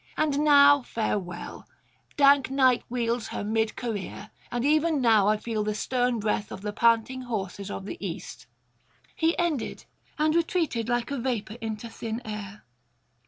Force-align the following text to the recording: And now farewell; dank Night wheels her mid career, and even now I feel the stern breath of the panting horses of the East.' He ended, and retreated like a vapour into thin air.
And 0.17 0.39
now 0.39 0.81
farewell; 0.81 1.67
dank 2.17 2.49
Night 2.49 2.83
wheels 2.89 3.27
her 3.27 3.43
mid 3.43 3.75
career, 3.75 4.31
and 4.51 4.65
even 4.65 4.99
now 4.99 5.27
I 5.27 5.37
feel 5.37 5.63
the 5.63 5.75
stern 5.75 6.17
breath 6.19 6.51
of 6.51 6.61
the 6.63 6.73
panting 6.73 7.21
horses 7.21 7.69
of 7.69 7.85
the 7.85 8.03
East.' 8.03 8.47
He 9.15 9.37
ended, 9.37 9.85
and 10.17 10.33
retreated 10.33 10.89
like 10.89 11.11
a 11.11 11.19
vapour 11.19 11.57
into 11.61 11.87
thin 11.87 12.19
air. 12.25 12.63